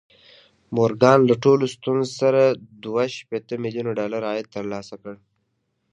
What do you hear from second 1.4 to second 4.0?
ټولو ستونزو سره سره دوه شپېته ميليونه